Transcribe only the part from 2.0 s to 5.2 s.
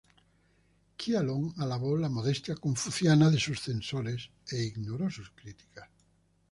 modestia confuciana de sus censores, e ignoró